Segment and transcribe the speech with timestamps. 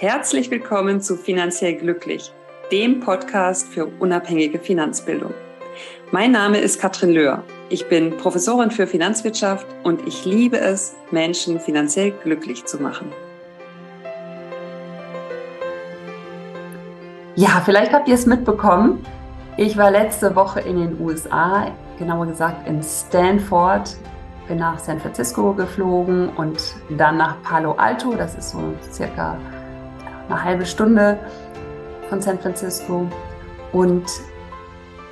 [0.00, 2.32] Herzlich willkommen zu Finanziell Glücklich,
[2.72, 5.34] dem Podcast für unabhängige Finanzbildung.
[6.10, 7.44] Mein Name ist Katrin Löhr.
[7.68, 13.12] Ich bin Professorin für Finanzwirtschaft und ich liebe es, Menschen finanziell glücklich zu machen.
[17.36, 19.04] Ja, vielleicht habt ihr es mitbekommen.
[19.58, 23.98] Ich war letzte Woche in den USA, genauer gesagt in Stanford,
[24.48, 26.58] bin nach San Francisco geflogen und
[26.88, 28.14] dann nach Palo Alto.
[28.14, 29.36] Das ist so circa
[30.30, 31.18] eine halbe Stunde
[32.08, 33.08] von San Francisco.
[33.72, 34.06] Und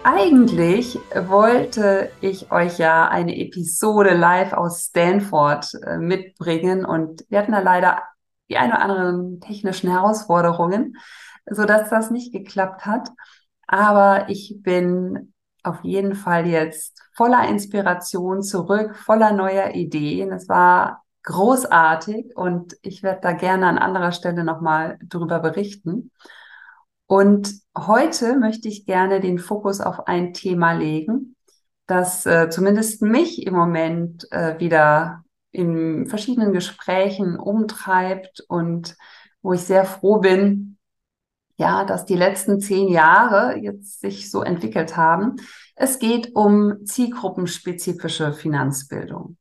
[0.05, 7.53] eigentlich wollte ich euch ja eine Episode live aus Stanford äh, mitbringen und wir hatten
[7.53, 8.03] da leider
[8.49, 10.97] die ein oder anderen technischen Herausforderungen,
[11.51, 13.11] so dass das nicht geklappt hat.
[13.67, 20.33] Aber ich bin auf jeden Fall jetzt voller Inspiration zurück, voller neuer Ideen.
[20.33, 26.11] Es war großartig und ich werde da gerne an anderer Stelle nochmal drüber berichten.
[27.07, 31.37] Und heute möchte ich gerne den Fokus auf ein Thema legen,
[31.87, 38.97] das äh, zumindest mich im Moment äh, wieder in verschiedenen Gesprächen umtreibt und
[39.43, 40.79] wo ich sehr froh bin,
[41.59, 45.37] ja, dass die letzten zehn Jahre jetzt sich so entwickelt haben.
[45.77, 49.37] Es geht um zielgruppenspezifische Finanzbildung.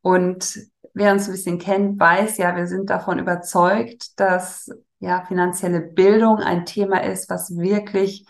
[0.00, 4.70] Und wer uns ein bisschen kennt, weiß ja, wir sind davon überzeugt, dass
[5.00, 8.26] ja finanzielle Bildung ein Thema ist, was wirklich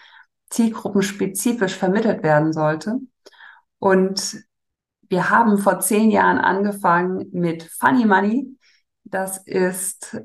[0.51, 2.99] zielgruppenspezifisch vermittelt werden sollte.
[3.79, 4.45] Und
[5.09, 8.57] wir haben vor zehn Jahren angefangen mit Funny Money.
[9.05, 10.17] Das ist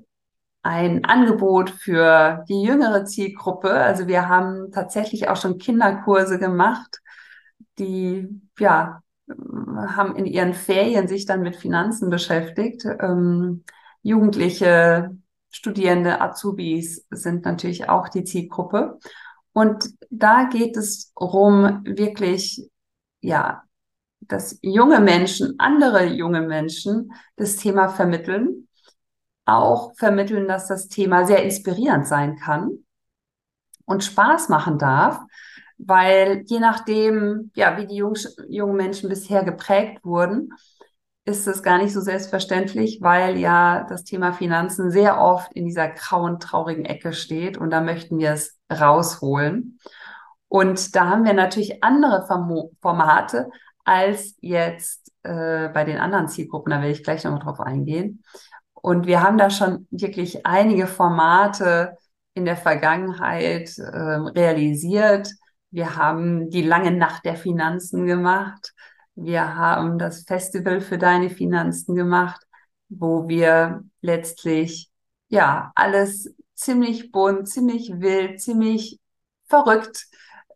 [0.62, 3.72] ein Angebot für die jüngere Zielgruppe.
[3.72, 7.00] Also wir haben tatsächlich auch schon Kinderkurse gemacht,
[7.78, 12.86] die ja haben in ihren Ferien sich dann mit Finanzen beschäftigt.
[12.86, 13.64] Ähm,
[14.02, 15.16] Jugendliche,
[15.52, 19.00] Studierende, Azubis sind natürlich auch die Zielgruppe.
[19.54, 22.70] Und da geht es darum, wirklich,
[23.22, 23.64] ja,
[24.22, 28.68] dass junge Menschen, andere junge Menschen das Thema vermitteln,
[29.46, 32.86] auch vermitteln, dass das Thema sehr inspirierend sein kann
[33.86, 35.20] und Spaß machen darf
[35.80, 40.52] weil je nachdem, ja, wie die Jungs, jungen Menschen bisher geprägt wurden,
[41.26, 45.88] ist es gar nicht so selbstverständlich, weil ja das Thema Finanzen sehr oft in dieser
[45.90, 49.80] grauen, traurigen Ecke steht und da möchten wir es rausholen.
[50.48, 52.26] Und da haben wir natürlich andere
[52.82, 53.50] Formate
[53.86, 58.24] als jetzt äh, bei den anderen Zielgruppen, da werde ich gleich nochmal drauf eingehen.
[58.74, 61.98] Und wir haben da schon wirklich einige Formate
[62.34, 65.30] in der Vergangenheit äh, realisiert,
[65.72, 68.74] wir haben die lange Nacht der Finanzen gemacht.
[69.16, 72.42] Wir haben das Festival für deine Finanzen gemacht,
[72.90, 74.90] wo wir letztlich
[75.28, 79.00] ja alles ziemlich bunt, ziemlich wild, ziemlich
[79.46, 80.08] verrückt,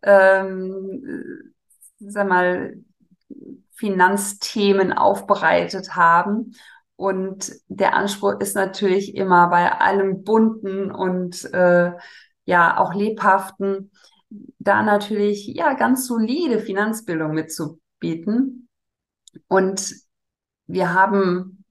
[0.02, 1.54] ähm,
[1.98, 2.74] sag mal,
[3.76, 6.54] Finanzthemen aufbereitet haben.
[6.96, 11.92] Und der Anspruch ist natürlich immer bei allem bunten und äh,
[12.44, 13.90] ja auch lebhaften
[14.64, 18.68] da natürlich ja ganz solide Finanzbildung mitzubieten.
[19.48, 19.94] Und
[20.66, 21.64] wir haben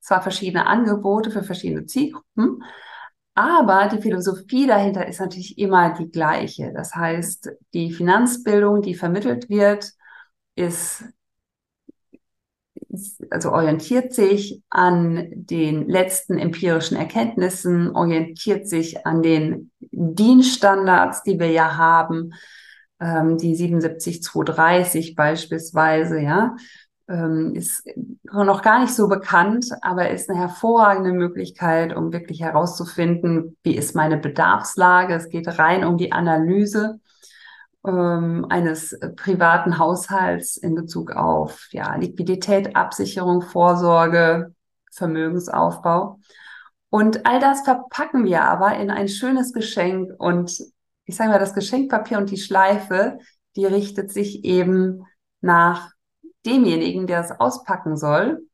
[0.00, 2.62] zwar verschiedene Angebote für verschiedene Zielgruppen,
[3.34, 6.72] aber die Philosophie dahinter ist natürlich immer die gleiche.
[6.72, 9.92] Das heißt, die Finanzbildung, die vermittelt wird,
[10.54, 11.04] ist
[13.30, 21.50] also orientiert sich an den letzten empirischen Erkenntnissen, orientiert sich an den DIN-Standards, die wir
[21.50, 22.32] ja haben,
[23.00, 26.56] ähm, die 77230 beispielsweise, ja,
[27.08, 27.88] ähm, ist
[28.32, 33.94] noch gar nicht so bekannt, aber ist eine hervorragende Möglichkeit, um wirklich herauszufinden, wie ist
[33.94, 35.14] meine Bedarfslage.
[35.14, 37.00] Es geht rein um die Analyse
[37.86, 44.54] ähm, eines privaten Haushalts in Bezug auf ja, Liquidität, Absicherung, Vorsorge,
[44.92, 46.20] Vermögensaufbau.
[46.90, 50.10] Und all das verpacken wir aber in ein schönes Geschenk.
[50.18, 50.58] Und
[51.04, 53.18] ich sage mal, das Geschenkpapier und die Schleife,
[53.56, 55.06] die richtet sich eben
[55.40, 55.90] nach
[56.44, 58.46] demjenigen, der es auspacken soll.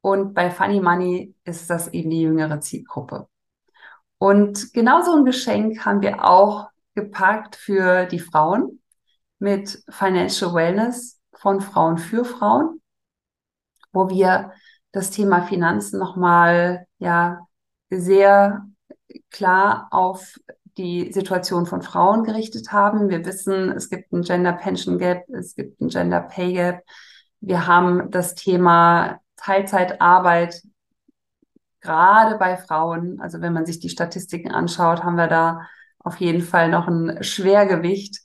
[0.00, 3.28] Und bei Funny Money ist das eben die jüngere Zielgruppe.
[4.18, 8.77] Und genauso ein Geschenk haben wir auch gepackt für die Frauen
[9.38, 12.80] mit Financial Wellness von Frauen für Frauen,
[13.92, 14.52] wo wir
[14.92, 17.40] das Thema Finanzen nochmal ja
[17.90, 18.66] sehr
[19.30, 20.38] klar auf
[20.76, 23.08] die Situation von Frauen gerichtet haben.
[23.08, 26.82] Wir wissen, es gibt ein Gender Pension Gap, es gibt ein Gender Pay Gap.
[27.40, 30.62] Wir haben das Thema Teilzeitarbeit
[31.80, 35.66] gerade bei Frauen, also wenn man sich die Statistiken anschaut, haben wir da
[35.98, 38.20] auf jeden Fall noch ein Schwergewicht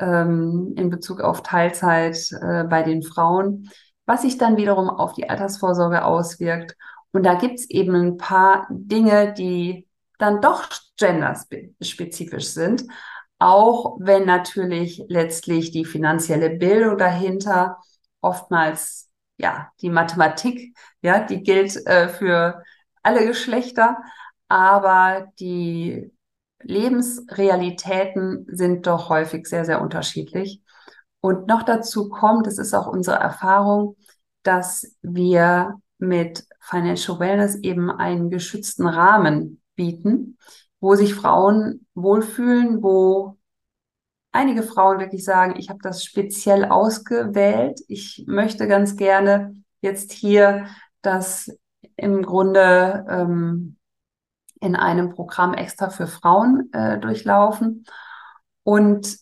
[0.00, 3.70] ähm, in Bezug auf Teilzeit äh, bei den Frauen,
[4.06, 6.76] was sich dann wiederum auf die Altersvorsorge auswirkt.
[7.12, 9.86] Und da gibt es eben ein paar Dinge, die
[10.18, 10.68] dann doch
[10.98, 12.84] genderspezifisch sind,
[13.38, 17.78] auch wenn natürlich letztlich die finanzielle Bildung dahinter
[18.20, 19.08] oftmals
[19.38, 22.62] ja die Mathematik, ja, die gilt äh, für
[23.02, 23.96] alle Geschlechter,
[24.48, 26.10] aber die
[26.62, 30.62] Lebensrealitäten sind doch häufig sehr, sehr unterschiedlich.
[31.20, 33.96] Und noch dazu kommt, es ist auch unsere Erfahrung,
[34.42, 40.38] dass wir mit Financial Wellness eben einen geschützten Rahmen bieten,
[40.80, 43.36] wo sich Frauen wohlfühlen, wo
[44.32, 47.80] einige Frauen wirklich sagen, ich habe das speziell ausgewählt.
[47.88, 50.66] Ich möchte ganz gerne jetzt hier
[51.02, 51.50] das
[51.96, 53.76] im Grunde ähm,
[54.60, 57.84] in einem Programm extra für Frauen äh, durchlaufen.
[58.62, 59.16] Und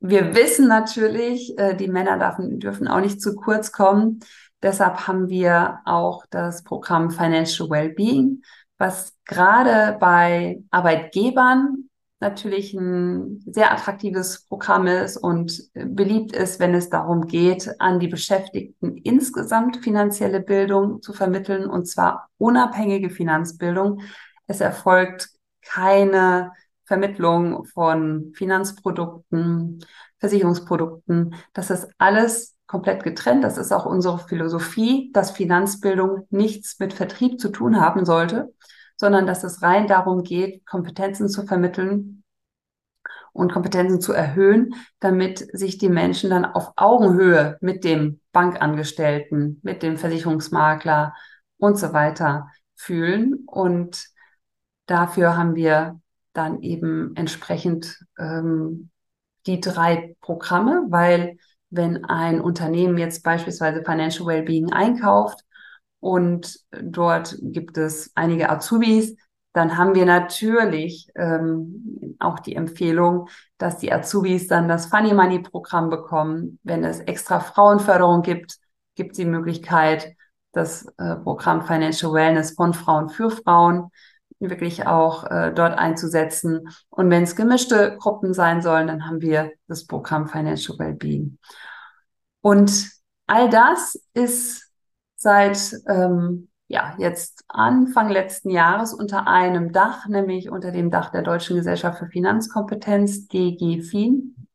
[0.00, 4.20] wir wissen natürlich, äh, die Männer dürfen, dürfen auch nicht zu kurz kommen.
[4.62, 8.42] Deshalb haben wir auch das Programm Financial Wellbeing,
[8.76, 16.90] was gerade bei Arbeitgebern natürlich ein sehr attraktives Programm ist und beliebt ist, wenn es
[16.90, 24.02] darum geht, an die Beschäftigten insgesamt finanzielle Bildung zu vermitteln, und zwar unabhängige Finanzbildung.
[24.50, 25.28] Es erfolgt
[25.62, 26.50] keine
[26.84, 29.78] Vermittlung von Finanzprodukten,
[30.18, 31.36] Versicherungsprodukten.
[31.52, 33.44] Das ist alles komplett getrennt.
[33.44, 38.52] Das ist auch unsere Philosophie, dass Finanzbildung nichts mit Vertrieb zu tun haben sollte,
[38.96, 42.24] sondern dass es rein darum geht, Kompetenzen zu vermitteln
[43.32, 49.84] und Kompetenzen zu erhöhen, damit sich die Menschen dann auf Augenhöhe mit dem Bankangestellten, mit
[49.84, 51.14] dem Versicherungsmakler
[51.56, 53.44] und so weiter fühlen.
[53.46, 54.10] Und
[54.90, 56.00] dafür haben wir
[56.32, 58.90] dann eben entsprechend ähm,
[59.46, 61.38] die drei Programme, weil
[61.70, 65.44] wenn ein Unternehmen jetzt beispielsweise Financial Wellbeing einkauft,
[66.00, 69.16] und dort gibt es einige Azubis.
[69.52, 73.28] Dann haben wir natürlich ähm, auch die Empfehlung,
[73.58, 76.58] dass die Azubis dann das Funny Money Programm bekommen.
[76.62, 78.58] Wenn es extra Frauenförderung gibt,
[78.94, 80.14] gibt es die Möglichkeit,
[80.52, 83.90] das äh, Programm Financial Wellness von Frauen für Frauen
[84.40, 86.68] wirklich auch äh, dort einzusetzen.
[86.88, 91.38] Und wenn es gemischte Gruppen sein sollen, dann haben wir das Programm Financial Wellbeing.
[92.40, 92.90] Und
[93.26, 94.70] all das ist
[95.16, 101.22] seit ähm, ja, jetzt Anfang letzten Jahres unter einem Dach, nämlich unter dem Dach der
[101.22, 104.46] Deutschen Gesellschaft für Finanzkompetenz, DGFIN,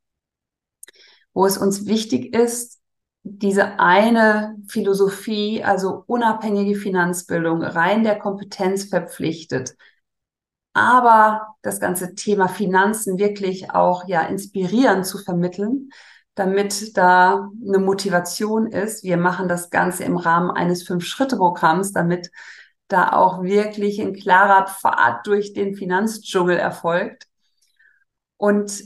[1.33, 2.79] wo es uns wichtig ist,
[3.27, 9.75] diese eine Philosophie, also unabhängige Finanzbildung, rein der Kompetenz verpflichtet,
[10.73, 15.89] aber das ganze Thema Finanzen wirklich auch ja inspirierend zu vermitteln,
[16.35, 19.03] damit da eine Motivation ist.
[19.03, 22.29] Wir machen das Ganze im Rahmen eines Fünf-Schritte-Programms, damit
[22.89, 27.25] da auch wirklich ein klarer Pfad durch den Finanzdschungel erfolgt.
[28.37, 28.83] Und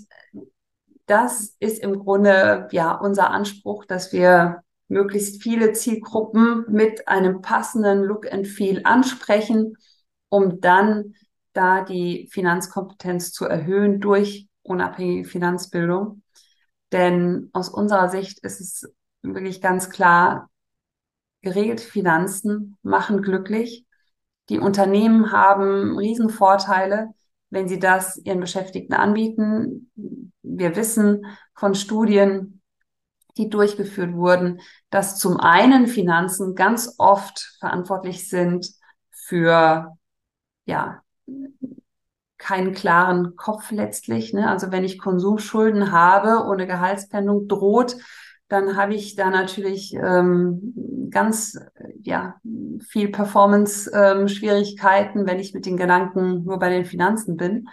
[1.09, 8.03] das ist im Grunde ja unser Anspruch, dass wir möglichst viele Zielgruppen mit einem passenden
[8.03, 9.75] Look and Feel ansprechen,
[10.29, 11.15] um dann
[11.53, 16.21] da die Finanzkompetenz zu erhöhen durch unabhängige Finanzbildung.
[16.91, 20.49] Denn aus unserer Sicht ist es wirklich ganz klar,
[21.41, 23.85] geregelte Finanzen machen glücklich.
[24.49, 27.09] Die Unternehmen haben Riesenvorteile,
[27.49, 29.91] wenn sie das ihren Beschäftigten anbieten.
[30.41, 31.25] Wir wissen
[31.55, 32.61] von Studien,
[33.37, 38.69] die durchgeführt wurden, dass zum einen Finanzen ganz oft verantwortlich sind
[39.11, 39.95] für
[40.65, 41.01] ja,
[42.37, 44.33] keinen klaren Kopf letztlich.
[44.33, 44.49] Ne?
[44.49, 47.95] Also wenn ich Konsumschulden habe, ohne Gehaltspendung droht,
[48.49, 51.57] dann habe ich da natürlich ähm, ganz
[52.01, 52.35] ja
[52.89, 57.69] viel Performance-Schwierigkeiten, ähm, wenn ich mit den Gedanken nur bei den Finanzen bin.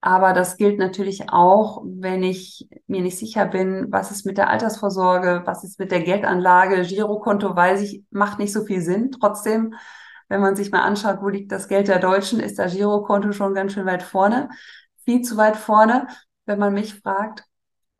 [0.00, 4.48] Aber das gilt natürlich auch, wenn ich mir nicht sicher bin, was ist mit der
[4.50, 9.10] Altersvorsorge, was ist mit der Geldanlage, Girokonto, weiß ich, macht nicht so viel Sinn.
[9.10, 9.74] Trotzdem
[10.28, 13.54] wenn man sich mal anschaut, wo liegt das Geld der Deutschen, ist das Girokonto schon
[13.54, 14.50] ganz schön weit vorne,
[15.04, 16.06] viel zu weit vorne,
[16.46, 17.44] wenn man mich fragt.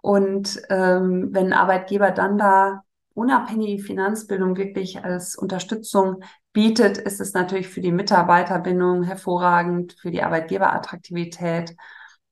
[0.00, 2.82] Und ähm, wenn Arbeitgeber dann da
[3.14, 10.22] unabhängige Finanzbildung wirklich als Unterstützung bietet, ist es natürlich für die Mitarbeiterbindung hervorragend, für die
[10.22, 11.74] Arbeitgeberattraktivität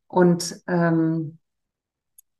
[0.06, 1.38] und ähm,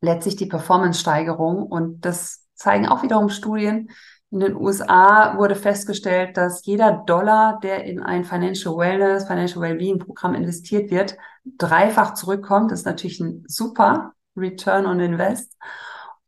[0.01, 1.65] letztlich die Performance-Steigerung.
[1.65, 3.91] Und das zeigen auch wiederum Studien,
[4.31, 9.99] In den USA wurde festgestellt, dass jeder Dollar, der in ein Financial Wellness, Financial Wellbeing
[9.99, 12.71] Programm investiert wird, dreifach zurückkommt.
[12.71, 15.57] Das ist natürlich ein super Return on Invest.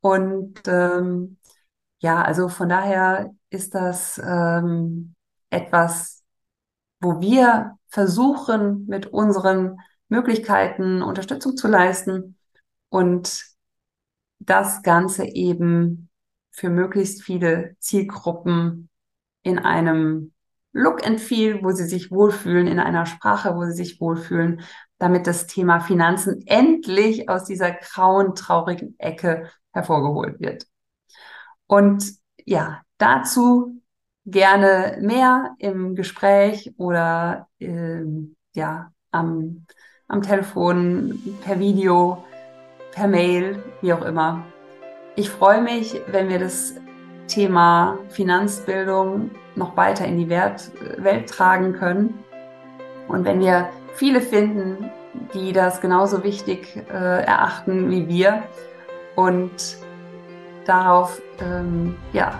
[0.00, 1.38] Und ähm,
[2.00, 5.15] ja, also von daher ist das ähm,
[5.50, 6.23] etwas,
[7.00, 12.37] wo wir versuchen, mit unseren Möglichkeiten Unterstützung zu leisten
[12.88, 13.45] und
[14.38, 16.09] das Ganze eben
[16.50, 18.88] für möglichst viele Zielgruppen
[19.43, 20.33] in einem
[20.73, 24.62] Look and Feel, wo sie sich wohlfühlen, in einer Sprache, wo sie sich wohlfühlen,
[24.99, 30.67] damit das Thema Finanzen endlich aus dieser grauen, traurigen Ecke hervorgeholt wird.
[31.67, 32.05] Und
[32.45, 33.81] ja, dazu
[34.26, 38.02] gerne mehr im Gespräch oder äh,
[38.55, 39.67] ja, am,
[40.09, 42.25] am Telefon, per Video,
[42.93, 44.45] per Mail, wie auch immer.
[45.17, 46.75] Ich freue mich, wenn wir das
[47.26, 50.71] Thema Finanzbildung noch weiter in die Welt,
[51.28, 52.25] tragen können
[53.09, 54.90] und wenn wir viele finden,
[55.35, 58.42] die das genauso wichtig äh, erachten wie wir
[59.16, 59.78] und
[60.64, 62.38] darauf ähm, ja,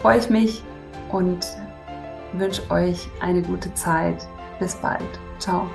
[0.00, 0.62] freue ich mich
[1.10, 1.46] und
[2.32, 4.26] wünsche euch eine gute Zeit.
[4.58, 5.20] Bis bald.
[5.38, 5.68] Ciao.